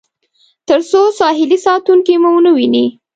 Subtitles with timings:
[0.67, 2.85] تر څو ساحلي ساتونکي مو ونه وویني.